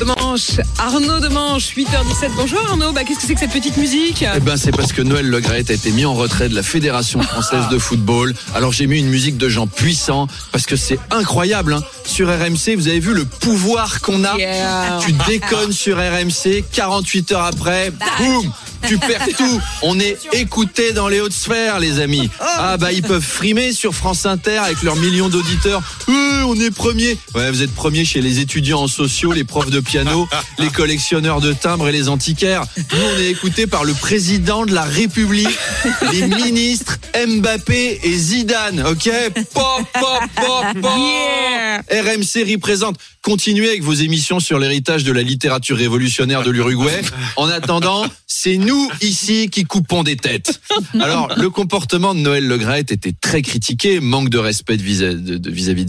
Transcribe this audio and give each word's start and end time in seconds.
De 0.00 0.06
Manche, 0.06 0.52
Arnaud 0.78 1.20
de 1.20 1.28
Manche, 1.28 1.74
8h17. 1.76 2.30
Bonjour 2.34 2.58
Arnaud, 2.70 2.90
bah, 2.92 3.04
qu'est-ce 3.04 3.18
que 3.20 3.26
c'est 3.26 3.34
que 3.34 3.40
cette 3.40 3.52
petite 3.52 3.76
musique? 3.76 4.24
Eh 4.34 4.40
ben, 4.40 4.56
c'est 4.56 4.70
parce 4.74 4.94
que 4.94 5.02
Noël 5.02 5.26
Le 5.26 5.40
Graët 5.40 5.68
a 5.70 5.74
été 5.74 5.90
mis 5.90 6.06
en 6.06 6.14
retrait 6.14 6.48
de 6.48 6.54
la 6.54 6.62
Fédération 6.62 7.20
française 7.20 7.68
de 7.70 7.78
football. 7.78 8.32
Alors 8.54 8.72
j'ai 8.72 8.86
mis 8.86 8.98
une 8.98 9.10
musique 9.10 9.36
de 9.36 9.50
gens 9.50 9.66
puissants 9.66 10.26
parce 10.52 10.64
que 10.64 10.76
c'est 10.76 10.98
incroyable. 11.10 11.74
hein. 11.74 11.82
Sur 12.06 12.28
RMC, 12.28 12.76
vous 12.76 12.88
avez 12.88 12.98
vu 13.00 13.12
le 13.12 13.26
pouvoir 13.26 14.00
qu'on 14.00 14.24
a? 14.24 14.38
Yeah. 14.38 15.00
Tu 15.04 15.12
déconnes 15.12 15.72
sur 15.72 15.98
RMC, 15.98 16.64
48 16.72 17.32
heures 17.32 17.44
après, 17.44 17.92
boum, 18.18 18.50
tu 18.88 18.96
perds 18.96 19.28
tout. 19.36 19.60
On 19.82 20.00
est 20.00 20.16
écouté 20.32 20.92
dans 20.92 21.08
les 21.08 21.20
hautes 21.20 21.32
sphères, 21.34 21.78
les 21.78 22.00
amis. 22.00 22.30
Ah 22.40 22.78
bah 22.78 22.90
ils 22.92 23.02
peuvent 23.02 23.20
frimer 23.22 23.72
sur 23.74 23.94
France 23.94 24.24
Inter 24.24 24.56
avec 24.56 24.82
leurs 24.82 24.96
millions 24.96 25.28
d'auditeurs. 25.28 25.82
Euh, 26.08 26.39
on 26.50 26.60
est 26.60 26.70
premier. 26.70 27.16
Ouais, 27.34 27.50
vous 27.50 27.62
êtes 27.62 27.72
premier 27.74 28.04
chez 28.04 28.20
les 28.20 28.38
étudiants 28.40 28.82
en 28.82 28.88
sociaux, 28.88 29.32
les 29.32 29.44
profs 29.44 29.70
de 29.70 29.80
piano, 29.80 30.28
les 30.58 30.68
collectionneurs 30.70 31.40
de 31.40 31.52
timbres 31.52 31.88
et 31.88 31.92
les 31.92 32.08
antiquaires. 32.08 32.64
Nous, 32.76 32.84
on 33.16 33.18
est 33.20 33.30
écouté 33.30 33.66
par 33.66 33.84
le 33.84 33.94
président 33.94 34.66
de 34.66 34.72
la 34.74 34.84
République, 34.84 35.48
les 36.12 36.26
ministres 36.26 36.98
Mbappé 37.26 38.00
et 38.02 38.16
Zidane. 38.16 38.80
Ok, 38.86 39.10
pop, 39.54 39.82
pop, 39.92 40.20
pop, 40.36 40.64
pop. 40.80 40.90
Yeah. 40.98 41.82
RMC 42.02 42.50
représente. 42.52 42.96
Continuez 43.22 43.68
avec 43.68 43.82
vos 43.82 43.92
émissions 43.92 44.40
sur 44.40 44.58
l'héritage 44.58 45.04
de 45.04 45.12
la 45.12 45.22
littérature 45.22 45.76
révolutionnaire 45.76 46.42
de 46.42 46.50
l'Uruguay. 46.50 47.00
En 47.36 47.48
attendant, 47.48 48.06
c'est 48.26 48.56
nous 48.56 48.90
ici 49.02 49.50
qui 49.50 49.64
coupons 49.64 50.02
des 50.02 50.16
têtes. 50.16 50.60
Alors, 51.00 51.28
le 51.36 51.50
comportement 51.50 52.14
de 52.14 52.20
Noël 52.20 52.46
Le 52.46 52.56
Graët 52.56 52.90
était 52.92 53.12
très 53.20 53.42
critiqué, 53.42 54.00
manque 54.00 54.30
de 54.30 54.38
respect 54.38 54.78
de 54.78 54.82
vis- 54.82 55.00
de- 55.00 55.36
de- 55.36 55.50
vis-à-vis 55.50 55.84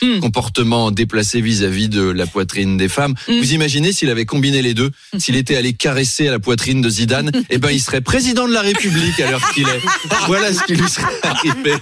de, 0.00 0.02
Zidane, 0.02 0.12
Mm. 0.16 0.20
comportement 0.20 0.90
déplacé 0.90 1.40
vis-à-vis 1.40 1.88
de 1.88 2.02
la 2.02 2.26
poitrine 2.26 2.76
des 2.76 2.88
femmes. 2.88 3.14
Mm. 3.28 3.38
Vous 3.38 3.52
imaginez 3.52 3.92
s'il 3.92 4.10
avait 4.10 4.26
combiné 4.26 4.62
les 4.62 4.74
deux, 4.74 4.90
s'il 5.18 5.36
était 5.36 5.56
allé 5.56 5.72
caresser 5.72 6.24
la 6.24 6.38
poitrine 6.38 6.80
de 6.80 6.88
Zidane, 6.88 7.30
eh 7.50 7.58
ben 7.58 7.70
il 7.70 7.80
serait 7.80 8.00
président 8.00 8.46
de 8.48 8.52
la 8.52 8.62
République 8.62 9.18
à 9.20 9.30
l'heure 9.30 9.52
qu'il 9.52 9.68
est. 9.68 9.80
Voilà 10.26 10.52
ce 10.52 10.62
qui 10.64 10.74
lui 10.74 10.88
serait 10.88 11.20
arrivé 11.22 11.74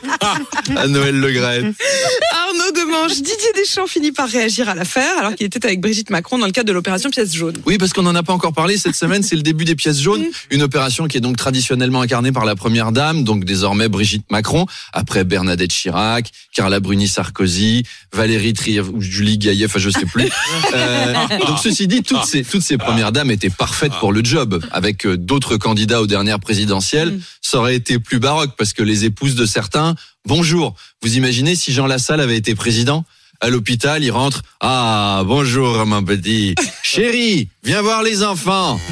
à 0.77 0.87
Noël 0.87 1.19
Le 1.19 1.33
Graët. 1.33 1.65
Arnaud 1.65 2.73
Didier 3.17 3.53
Deschamps 3.57 3.87
finit 3.87 4.13
par 4.13 4.29
réagir 4.29 4.69
à 4.69 4.75
l'affaire 4.75 5.19
alors 5.19 5.35
qu'il 5.35 5.47
était 5.47 5.65
avec 5.65 5.81
Brigitte 5.81 6.11
Macron 6.11 6.39
dans 6.39 6.47
le 6.47 6.53
cadre 6.53 6.69
de 6.69 6.73
l'opération 6.73 7.11
pièce 7.11 7.35
jaune. 7.35 7.57
Oui, 7.67 7.79
parce 7.79 7.93
qu'on 7.93 8.03
n'en 8.03 8.15
a 8.15 8.23
pas 8.23 8.33
encore 8.33 8.53
parlé 8.53 8.77
cette 8.77 8.95
semaine, 8.95 9.23
c'est 9.23 9.37
le 9.37 9.43
début 9.43 9.65
des 9.65 9.75
pièces 9.75 10.01
jaunes, 10.01 10.25
une 10.51 10.63
opération 10.63 11.09
qui 11.09 11.17
est 11.17 11.21
donc 11.21 11.37
traditionnellement 11.37 12.01
incarnée 12.01 12.33
par 12.33 12.45
la 12.45 12.57
première 12.57 12.93
dame, 12.93 13.25
donc 13.25 13.45
désormais 13.45 13.89
Brigitte 13.89 14.31
Macron, 14.31 14.67
après 14.93 15.25
Bernadette 15.25 15.73
Chirac, 15.73 16.31
Carla 16.55 16.81
Bruni 16.81 17.09
Sarkozy, 17.09 17.85
Valérie 18.13 18.53
Trier 18.53 18.81
ou 18.81 19.01
Julie 19.01 19.39
Gaillet, 19.39 19.67
enfin 19.67 19.79
je 19.79 19.91
sais 19.91 20.07
plus. 20.07 20.29
Euh, 20.73 21.15
donc 21.47 21.59
ceci 21.63 21.89
dit, 21.89 22.03
toutes 22.03 22.25
ces 22.25 22.45
toutes 22.45 22.63
ces 22.63 22.77
premières 22.77 23.13
dames 23.13 23.31
étaient 23.31 23.51
parfaites 23.51 23.93
pour 23.99 24.13
le 24.13 24.23
job. 24.23 24.63
Avec 24.71 25.07
euh, 25.07 25.17
d'autres 25.17 25.57
candidats 25.57 26.01
aux 26.01 26.07
dernières 26.07 26.39
présidentielles, 26.39 27.19
ça 27.41 27.59
aurait 27.59 27.75
été 27.75 27.99
plus 27.99 28.19
baroque 28.19 28.51
parce 28.57 28.73
que 28.73 28.83
les 28.83 29.05
épouses 29.05 29.35
de 29.35 29.47
certains. 29.47 29.95
Bonjour, 30.27 30.75
vous 31.03 31.17
imaginez 31.17 31.57
si 31.57 31.73
Jean 31.73 31.87
Lassalle 31.87 32.21
avait 32.21 32.37
été 32.37 32.55
président 32.55 33.05
à 33.41 33.49
l'hôpital, 33.49 34.05
il 34.05 34.11
rentre. 34.11 34.43
Ah, 34.61 35.23
bonjour, 35.25 35.87
mon 35.87 36.05
petit. 36.05 36.55
Chérie, 36.83 37.49
viens 37.65 37.81
voir 37.81 38.03
les 38.03 38.23
enfants. 38.23 38.79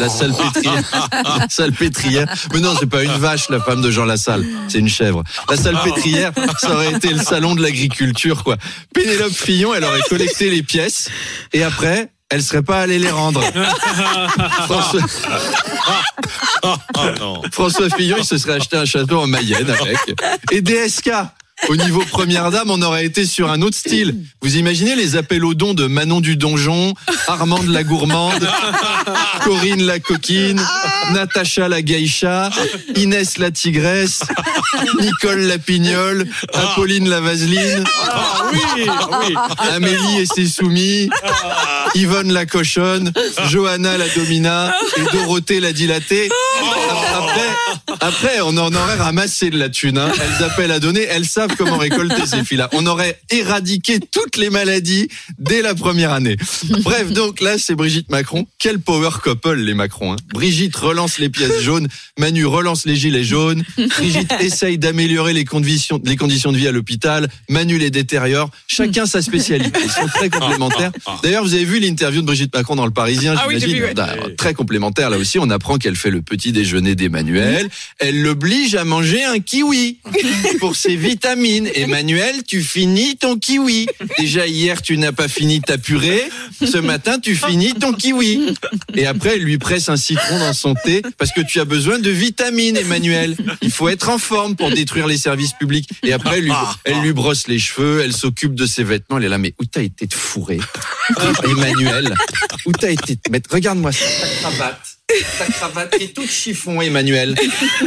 La 0.00 0.08
salpêtrière. 0.08 0.82
La 1.12 1.46
salpêtrière. 1.50 2.26
Mais 2.52 2.60
non, 2.60 2.74
c'est 2.78 2.86
pas 2.86 3.04
une 3.04 3.12
vache, 3.12 3.48
la 3.48 3.60
femme 3.60 3.80
de 3.80 3.90
Jean 3.90 4.04
Lassalle. 4.04 4.44
C'est 4.66 4.78
une 4.78 4.88
chèvre. 4.88 5.22
La 5.48 5.56
salpêtrière, 5.56 6.32
ça 6.58 6.74
aurait 6.74 6.92
été 6.92 7.10
le 7.10 7.18
salon 7.18 7.54
de 7.54 7.62
l'agriculture, 7.62 8.42
quoi. 8.42 8.56
Pénélope 8.92 9.32
Fillon, 9.32 9.74
elle 9.74 9.84
aurait 9.84 10.02
collecté 10.08 10.50
les 10.50 10.64
pièces. 10.64 11.08
Et 11.52 11.62
après, 11.62 12.10
elle 12.32 12.42
serait 12.42 12.62
pas 12.62 12.80
allée 12.80 12.98
les 12.98 13.10
rendre. 13.10 13.42
François, 14.64 15.00
François 17.52 17.90
Fillon, 17.90 18.16
il 18.18 18.24
se 18.24 18.38
serait 18.38 18.54
acheté 18.54 18.76
un 18.78 18.86
château 18.86 19.20
en 19.20 19.26
Mayenne 19.26 19.68
avec. 19.68 19.98
Et 20.50 20.62
DSK. 20.62 21.10
Au 21.68 21.76
niveau 21.76 22.02
première 22.10 22.50
dame, 22.50 22.70
on 22.70 22.82
aurait 22.82 23.04
été 23.04 23.24
sur 23.24 23.50
un 23.50 23.62
autre 23.62 23.76
style. 23.76 24.16
Vous 24.42 24.56
imaginez 24.56 24.96
les 24.96 25.16
appels 25.16 25.44
aux 25.44 25.54
dons 25.54 25.74
de 25.74 25.86
Manon 25.86 26.20
du 26.20 26.36
Donjon, 26.36 26.94
Armande 27.28 27.68
la 27.68 27.84
gourmande, 27.84 28.48
Corinne 29.44 29.82
la 29.82 30.00
coquine, 30.00 30.60
Natacha 31.12 31.68
la 31.68 31.82
geisha, 31.82 32.50
Inès 32.96 33.38
la 33.38 33.50
tigresse, 33.50 34.22
Nicole 35.00 35.42
la 35.42 35.58
pignole, 35.58 36.26
Apolline 36.52 37.08
la 37.08 37.20
vaseline, 37.20 37.84
Amélie 39.72 40.20
et 40.20 40.26
ses 40.26 40.46
soumis, 40.46 41.08
Yvonne 41.94 42.32
la 42.32 42.46
cochonne, 42.46 43.12
Johanna 43.48 43.96
la 43.98 44.08
domina 44.08 44.74
et 44.96 45.16
Dorothée 45.16 45.60
la 45.60 45.72
dilatée. 45.72 46.28
Après, 47.14 47.96
après, 48.00 48.40
on 48.42 48.56
en 48.56 48.74
aurait 48.74 48.96
ramassé 48.96 49.50
de 49.50 49.58
la 49.58 49.68
thune. 49.68 49.98
Hein. 49.98 50.10
Elles 50.14 50.44
appellent 50.44 50.72
à 50.72 50.80
donner, 50.80 51.02
elles 51.02 51.26
savent 51.26 51.51
comment 51.56 51.78
récolter 51.78 52.26
ces 52.26 52.44
filles-là. 52.44 52.68
On 52.72 52.86
aurait 52.86 53.20
éradiqué 53.30 53.98
toutes 54.00 54.36
les 54.36 54.50
maladies 54.50 55.08
dès 55.38 55.62
la 55.62 55.74
première 55.74 56.12
année. 56.12 56.36
Bref, 56.82 57.12
donc 57.12 57.40
là, 57.40 57.58
c'est 57.58 57.74
Brigitte 57.74 58.10
Macron. 58.10 58.46
Quel 58.58 58.78
power 58.78 59.10
couple, 59.22 59.54
les 59.54 59.74
Macron. 59.74 60.12
Hein. 60.12 60.16
Brigitte 60.32 60.76
relance 60.76 61.18
les 61.18 61.28
pièces 61.28 61.60
jaunes, 61.62 61.88
Manu 62.18 62.44
relance 62.46 62.86
les 62.86 62.96
gilets 62.96 63.24
jaunes, 63.24 63.64
Brigitte 63.98 64.32
essaye 64.40 64.78
d'améliorer 64.78 65.32
les 65.32 65.44
conditions, 65.44 66.00
les 66.04 66.16
conditions 66.16 66.52
de 66.52 66.56
vie 66.58 66.68
à 66.68 66.72
l'hôpital, 66.72 67.28
Manu 67.48 67.78
les 67.78 67.90
détériore. 67.90 68.50
Chacun 68.66 69.06
sa 69.06 69.22
spécialité. 69.22 69.80
Ils 69.82 69.90
sont 69.90 70.06
très 70.08 70.30
complémentaires. 70.30 70.92
D'ailleurs, 71.22 71.42
vous 71.44 71.54
avez 71.54 71.64
vu 71.64 71.78
l'interview 71.78 72.20
de 72.20 72.26
Brigitte 72.26 72.54
Macron 72.54 72.76
dans 72.76 72.86
Le 72.86 72.92
Parisien, 72.92 73.34
Ah 73.36 73.44
oui, 73.48 73.58
j'imagine? 73.58 73.94
D'ailleurs, 73.94 74.30
Très 74.36 74.54
complémentaire 74.54 75.10
là 75.10 75.18
aussi. 75.18 75.38
On 75.38 75.50
apprend 75.50 75.78
qu'elle 75.78 75.96
fait 75.96 76.10
le 76.10 76.22
petit 76.22 76.52
déjeuner 76.52 76.94
d'Emmanuel. 76.94 77.68
Elle 77.98 78.22
l'oblige 78.22 78.74
à 78.74 78.84
manger 78.84 79.24
un 79.24 79.38
kiwi 79.40 79.98
pour 80.60 80.76
ses 80.76 80.96
vitamines. 80.96 81.41
Emmanuel, 81.44 82.42
tu 82.46 82.62
finis 82.62 83.16
ton 83.16 83.36
kiwi. 83.36 83.86
Déjà 84.18 84.46
hier, 84.46 84.82
tu 84.82 84.96
n'as 84.96 85.12
pas 85.12 85.28
fini 85.28 85.60
ta 85.60 85.78
purée. 85.78 86.24
Ce 86.64 86.78
matin, 86.78 87.18
tu 87.18 87.34
finis 87.34 87.74
ton 87.74 87.92
kiwi. 87.92 88.54
Et 88.94 89.06
après, 89.06 89.36
elle 89.36 89.42
lui 89.42 89.58
presse 89.58 89.88
un 89.88 89.96
citron 89.96 90.38
dans 90.38 90.52
son 90.52 90.74
thé 90.74 91.02
parce 91.18 91.32
que 91.32 91.40
tu 91.40 91.60
as 91.60 91.64
besoin 91.64 91.98
de 91.98 92.10
vitamines, 92.10 92.76
Emmanuel. 92.76 93.36
Il 93.60 93.70
faut 93.70 93.88
être 93.88 94.08
en 94.08 94.18
forme 94.18 94.56
pour 94.56 94.70
détruire 94.70 95.06
les 95.06 95.18
services 95.18 95.52
publics. 95.52 95.88
Et 96.02 96.12
après, 96.12 96.42
elle 96.84 97.00
lui, 97.00 97.12
brosse 97.12 97.48
les 97.48 97.58
cheveux, 97.58 98.00
elle 98.02 98.12
s'occupe 98.12 98.54
de 98.54 98.66
ses 98.66 98.84
vêtements. 98.84 99.18
Elle 99.18 99.24
est 99.24 99.28
là, 99.28 99.38
mais 99.38 99.54
où 99.60 99.64
t'as 99.64 99.82
été 99.82 100.06
de 100.06 100.14
fourré 100.14 100.60
Emmanuel, 101.44 102.14
où 102.66 102.72
t'as 102.72 102.90
été 102.90 103.16
de 103.16 103.30
mettre 103.30 103.50
Regarde-moi 103.52 103.92
ça, 103.92 104.04
ta 104.20 104.28
cravate. 104.36 105.01
Ta 105.38 105.46
cravate 105.46 105.96
qui 105.98 106.04
est 106.04 106.08
toute 106.14 106.30
chiffon, 106.30 106.80
Emmanuel. 106.80 107.34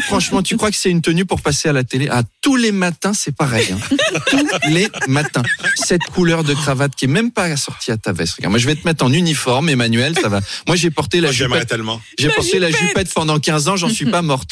Franchement, 0.04 0.42
tu 0.42 0.58
crois 0.58 0.72
que 0.72 0.78
c'est 0.78 0.90
une 0.90 1.02
tenue 1.02 1.26
pour 1.26 1.42
passer 1.42 1.70
à 1.70 1.74
la 1.74 1.84
télé? 1.84 2.08
Ah, 2.12 2.24
tous 2.42 2.56
les 2.56 2.72
matins, 2.72 3.14
c'est 3.14 3.36
pareil. 3.36 3.68
hein. 3.72 3.96
Tous 4.30 4.48
les 4.70 4.88
matins. 5.08 5.44
Cette 5.76 6.04
couleur 6.14 6.44
de 6.44 6.54
cravate 6.54 6.96
qui 6.96 7.06
est 7.06 7.10
même 7.10 7.32
pas 7.32 7.44
assortie 7.46 7.92
à 7.92 7.98
ta 7.98 8.12
veste. 8.14 8.36
Regarde, 8.38 8.52
moi, 8.52 8.60
je 8.60 8.68
vais 8.68 8.76
te 8.76 8.86
mettre 8.88 9.04
en 9.06 9.12
uniforme, 9.12 9.70
Emmanuel, 9.70 10.16
ça 10.20 10.30
va. 10.30 10.42
Moi, 10.68 10.76
j'ai 10.76 10.90
porté 10.92 11.22
la 11.22 11.28
Moi, 11.30 11.34
J'aimerais 11.34 11.60
jupette. 11.60 11.70
tellement. 11.70 12.02
J'ai 12.20 12.28
La 12.28 12.34
porté 12.34 12.60
la 12.60 12.72
jupette. 12.72 13.14
pendant 13.14 13.40
15 13.40 13.68
ans, 13.68 13.76
j'en 13.78 13.90
suis 13.90 14.06
pas 14.06 14.22
morte. 14.22 14.50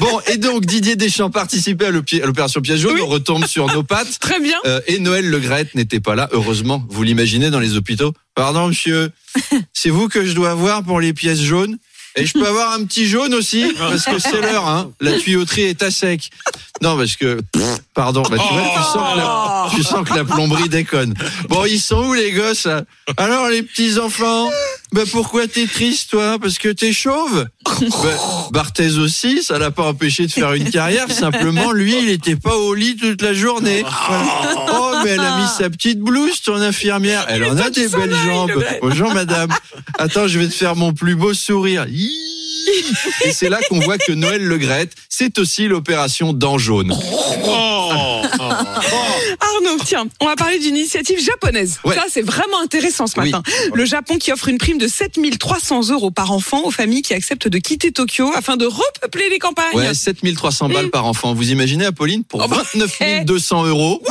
Bon, 0.00 0.20
et 0.28 0.36
donc 0.36 0.66
Didier 0.66 0.96
Deschamps 0.96 1.30
participait 1.30 1.86
à 1.86 1.90
l'opé- 1.90 2.22
à 2.22 2.26
l'opération 2.26 2.60
Pièce 2.60 2.80
jaune, 2.80 2.94
Oui. 2.94 3.00
on 3.02 3.06
retombe 3.06 3.46
sur 3.46 3.66
nos 3.72 3.82
pattes. 3.82 4.18
Très 4.20 4.40
bien. 4.40 4.56
Euh, 4.66 4.80
et 4.86 4.98
Noël 4.98 5.28
Le 5.28 5.38
Graët 5.40 5.74
n'était 5.74 6.00
pas 6.00 6.14
là, 6.14 6.28
heureusement. 6.32 6.84
Vous 6.88 7.02
l'imaginez 7.02 7.50
dans 7.50 7.60
les 7.60 7.76
hôpitaux 7.76 8.12
Pardon, 8.34 8.68
monsieur, 8.68 9.10
c'est 9.74 9.90
vous 9.90 10.08
que 10.08 10.24
je 10.24 10.32
dois 10.32 10.54
voir 10.54 10.82
pour 10.84 11.00
les 11.00 11.12
pièces 11.12 11.40
jaunes? 11.40 11.76
Et 12.16 12.26
je 12.26 12.32
peux 12.32 12.46
avoir 12.46 12.72
un 12.72 12.84
petit 12.84 13.06
jaune 13.06 13.34
aussi 13.34 13.72
parce 13.78 14.04
que 14.04 14.18
c'est 14.18 14.40
l'heure, 14.40 14.66
hein. 14.66 14.90
La 15.00 15.18
tuyauterie 15.18 15.62
est 15.62 15.82
à 15.82 15.90
sec. 15.90 16.30
Non, 16.82 16.96
parce 16.96 17.16
que 17.16 17.40
pardon, 17.94 18.22
bah, 18.22 18.36
tu 18.36 18.54
vois, 18.54 18.62
tu 18.62 18.82
sens, 18.82 19.74
tu 19.74 19.82
sens 19.82 20.08
que 20.08 20.14
la 20.14 20.24
plomberie 20.24 20.68
déconne. 20.68 21.14
Bon, 21.48 21.64
ils 21.64 21.80
sont 21.80 22.04
où 22.04 22.14
les 22.14 22.32
gosses 22.32 22.68
Alors 23.16 23.48
les 23.48 23.62
petits 23.62 23.98
enfants, 23.98 24.50
bah 24.92 25.02
pourquoi 25.10 25.48
t'es 25.48 25.66
triste 25.66 26.10
toi? 26.10 26.38
Parce 26.40 26.58
que 26.58 26.68
t'es 26.68 26.92
chauve? 26.92 27.46
Bah, 27.82 28.10
Barthez 28.52 28.98
aussi, 28.98 29.42
ça 29.42 29.58
l'a 29.58 29.70
pas 29.70 29.84
empêché 29.84 30.26
de 30.26 30.32
faire 30.32 30.52
une 30.52 30.70
carrière. 30.70 31.10
Simplement, 31.10 31.72
lui, 31.72 31.96
il 32.00 32.10
était 32.10 32.36
pas 32.36 32.56
au 32.56 32.74
lit 32.74 32.96
toute 32.96 33.22
la 33.22 33.34
journée. 33.34 33.82
Voilà. 34.08 34.68
Oh, 34.72 34.92
mais 35.04 35.10
elle 35.10 35.20
a 35.20 35.38
mis 35.38 35.48
sa 35.48 35.68
petite 35.68 36.00
blouse, 36.00 36.42
ton 36.42 36.56
infirmière. 36.56 37.24
Elle 37.28 37.44
en 37.44 37.56
a 37.56 37.70
des 37.70 37.88
belles 37.88 38.14
jambes. 38.24 38.52
Bonjour, 38.80 39.12
madame. 39.14 39.50
Attends, 39.98 40.28
je 40.28 40.38
vais 40.38 40.46
te 40.46 40.54
faire 40.54 40.76
mon 40.76 40.92
plus 40.92 41.16
beau 41.16 41.34
sourire. 41.34 41.86
Et 43.24 43.32
c'est 43.32 43.48
là 43.48 43.58
qu'on 43.68 43.80
voit 43.80 43.98
que 43.98 44.12
Noël 44.12 44.42
Le 44.42 44.58
Graët, 44.58 44.92
c'est 45.08 45.38
aussi 45.38 45.66
l'opération 45.66 46.32
dent 46.32 46.58
jaune. 46.58 46.94
Oh, 47.44 48.22
Arnaud, 48.52 49.78
tiens, 49.84 50.06
on 50.20 50.26
va 50.26 50.36
parler 50.36 50.58
d'une 50.58 50.76
initiative 50.76 51.18
japonaise. 51.20 51.78
Ouais. 51.84 51.94
Ça, 51.94 52.04
c'est 52.08 52.22
vraiment 52.22 52.60
intéressant 52.62 53.06
ce 53.06 53.18
Oui. 53.18 53.30
matin. 53.30 53.42
Le 53.74 53.84
Japon 53.84 54.18
qui 54.18 54.32
offre 54.32 54.48
une 54.48 54.58
prime 54.58 54.78
de 54.78 54.88
7300 54.88 55.90
euros 55.90 56.10
par 56.10 56.30
enfant 56.32 56.64
aux 56.64 56.70
familles 56.70 57.02
qui 57.02 57.14
acceptent 57.14 57.48
de 57.48 57.58
quitter 57.58 57.92
Tokyo 57.92 58.30
afin 58.34 58.56
de 58.56 58.66
repeupler 58.66 59.28
les 59.30 59.38
campagnes. 59.38 59.74
Ouais, 59.74 59.94
7300 59.94 60.68
balles 60.68 60.90
par 60.90 61.06
enfant. 61.06 61.34
Vous 61.34 61.50
imaginez, 61.50 61.84
Apolline, 61.86 62.24
pour 62.24 62.40
Oh 62.44 62.48
bah, 62.48 62.62
29 62.74 63.24
200 63.24 63.66
euros, 63.66 64.02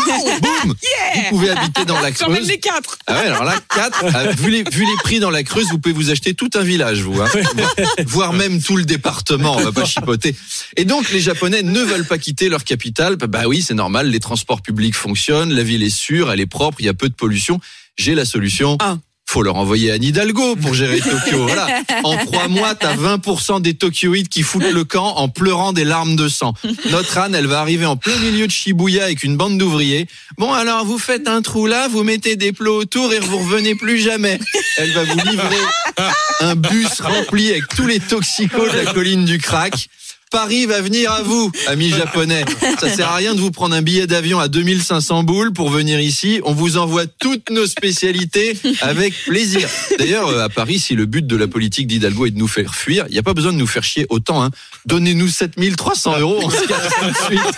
boum, 0.42 0.74
vous 1.16 1.30
pouvez 1.30 1.50
habiter 1.52 1.86
dans 1.86 2.00
la 2.00 2.12
Creuse. 2.22 2.48
les 2.48 2.60
quatre. 2.60 2.98
Ah 3.08 3.14
ouais, 3.20 3.26
alors 3.28 3.44
là, 3.44 3.56
4, 3.74 4.36
vu, 4.38 4.52
les, 4.52 4.64
vu 4.72 4.86
les 4.86 4.96
prix 5.04 5.20
dans 5.20 5.30
la 5.30 5.44
Creuse, 5.44 5.68
vous 5.70 5.80
pouvez 5.80 5.94
vous 5.94 6.10
acheter 6.12 6.34
tout 6.34 6.50
un 6.56 6.62
village, 6.64 7.02
vous. 7.02 7.20
Hein. 7.22 7.28
Voire 8.06 8.34
même 8.34 8.62
tout 8.62 8.78
le 8.78 8.84
département, 8.86 9.56
on 9.58 9.62
va 9.64 9.72
pas 9.72 9.86
chipoter. 9.86 10.36
Et 10.78 10.86
donc, 10.86 11.12
les 11.12 11.20
Japonais 11.20 11.64
ne 11.64 11.80
veulent 11.82 12.06
pas 12.06 12.18
quitter 12.18 12.50
leur 12.50 12.64
capitale. 12.64 13.16
Bah, 13.16 13.28
bah 13.28 13.44
oui, 13.48 13.62
c'est 13.62 13.74
normal, 13.74 14.08
les 14.10 14.20
transports 14.32 14.62
publics 14.62 14.96
fonctionnent, 14.96 15.52
la 15.52 15.62
ville 15.62 15.84
est 15.84 15.90
sûre, 15.90 16.32
elle 16.32 16.40
est 16.40 16.46
propre, 16.46 16.78
il 16.80 16.86
y 16.86 16.90
a 16.90 16.94
peu 16.94 17.10
de 17.10 17.14
pollution. 17.14 17.60
J'ai 17.98 18.16
la 18.16 18.24
solution. 18.24 18.78
Ah. 18.80 18.98
Faut 19.26 19.44
leur 19.44 19.58
envoyer 19.58 19.92
Anne 19.92 20.04
Hidalgo 20.04 20.56
pour 20.56 20.74
gérer 20.74 21.00
Tokyo. 21.02 21.48
Voilà. 21.48 21.68
En 22.06 22.16
trois 22.16 22.48
mois, 22.48 22.74
t'as 22.74 22.96
20% 22.96 23.62
des 23.62 23.74
Tokyoïdes 23.74 24.30
qui 24.30 24.44
foutent 24.44 24.72
le 24.72 24.86
camp 24.86 25.18
en 25.18 25.28
pleurant 25.28 25.74
des 25.74 25.84
larmes 25.84 26.16
de 26.16 26.30
sang. 26.30 26.54
Notre 26.92 27.18
Anne, 27.18 27.36
elle 27.36 27.48
va 27.48 27.60
arriver 27.60 27.86
en 27.86 27.98
plein 27.98 28.16
milieu 28.20 28.48
de 28.48 28.52
Shibuya 28.52 29.04
avec 29.04 29.24
une 29.24 29.36
bande 29.36 29.58
d'ouvriers. 29.58 30.08
Bon, 30.38 30.54
alors, 30.54 30.86
vous 30.86 30.98
faites 30.98 31.28
un 31.28 31.42
trou 31.42 31.68
là, 31.68 31.90
vous 31.90 32.04
mettez 32.04 32.38
des 32.38 32.54
plots 32.54 32.78
autour 32.78 33.12
et 33.12 33.20
vous 33.20 33.38
revenez 33.38 33.76
plus 33.76 34.00
jamais. 34.00 34.40
Elle 34.78 34.94
va 34.94 35.04
vous 35.04 35.20
livrer 35.30 35.60
un 36.40 36.56
bus 36.56 37.02
rempli 37.02 37.50
avec 37.50 37.68
tous 37.68 37.86
les 37.86 38.00
toxicos 38.00 38.72
de 38.72 38.78
la 38.78 38.94
colline 38.94 39.26
du 39.26 39.40
crack. 39.40 39.90
Paris 40.32 40.66
va 40.66 40.82
venir 40.82 41.12
à 41.12 41.22
vous, 41.22 41.52
amis 41.68 41.90
japonais. 41.98 42.46
Ça 42.80 42.90
sert 42.90 43.10
à 43.10 43.16
rien 43.16 43.36
de 43.36 43.40
vous 43.40 43.52
prendre 43.52 43.76
un 43.76 43.82
billet 43.82 44.08
d'avion 44.08 44.40
à 44.40 44.48
2500 44.48 45.24
boules 45.24 45.52
pour 45.52 45.70
venir 45.70 46.00
ici. 46.00 46.40
On 46.46 46.54
vous 46.54 46.78
envoie 46.78 47.06
toutes 47.06 47.50
nos 47.50 47.68
spécialités 47.68 48.58
avec 48.80 49.14
plaisir. 49.26 49.68
D'ailleurs, 50.00 50.30
euh, 50.30 50.46
à 50.46 50.50
Paris, 50.50 50.80
si 50.80 50.96
le 50.96 51.06
but 51.06 51.28
de 51.28 51.36
la 51.36 51.48
politique 51.48 51.88
d'Hidalgo 51.88 52.26
est 52.26 52.32
de 52.32 52.40
nous 52.40 52.48
faire 52.48 52.74
fuir, 52.74 53.06
il 53.10 53.14
n'y 53.14 53.20
a 53.20 53.24
pas 53.24 53.34
besoin 53.34 53.52
de 53.52 53.58
nous 53.58 53.68
faire 53.68 53.84
chier 53.84 54.06
autant. 54.10 54.42
Hein. 54.42 54.52
Donnez-nous 54.86 55.28
7300 55.28 56.20
euros, 56.20 56.40
on 56.42 56.50
se 56.50 56.66
casse 56.66 56.90
tout 57.00 57.10
de 57.10 57.26
suite. 57.26 57.56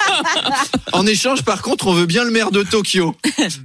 En 0.91 1.05
échange, 1.05 1.43
par 1.43 1.61
contre, 1.61 1.87
on 1.87 1.93
veut 1.93 2.05
bien 2.05 2.23
le 2.23 2.31
maire 2.31 2.51
de 2.51 2.63
Tokyo. 2.63 3.15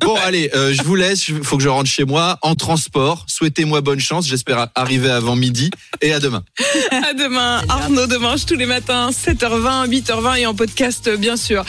Bon, 0.00 0.16
allez, 0.16 0.50
euh, 0.54 0.72
je 0.72 0.82
vous 0.82 0.94
laisse. 0.94 1.28
Il 1.28 1.42
faut 1.42 1.56
que 1.56 1.62
je 1.62 1.68
rentre 1.68 1.88
chez 1.90 2.04
moi 2.04 2.38
en 2.42 2.54
transport. 2.54 3.24
Souhaitez-moi 3.26 3.80
bonne 3.80 4.00
chance. 4.00 4.26
J'espère 4.26 4.68
arriver 4.74 5.10
avant 5.10 5.36
midi. 5.36 5.70
Et 6.00 6.12
à 6.12 6.20
demain. 6.20 6.44
À 6.90 7.14
demain. 7.14 7.62
Arnaud 7.68 8.06
Demange 8.06 8.46
tous 8.46 8.54
les 8.56 8.66
matins, 8.66 8.97
7h20, 9.10 9.88
8h20 9.88 10.38
et 10.38 10.46
en 10.46 10.54
podcast, 10.54 11.08
bien 11.16 11.36
sûr. 11.36 11.64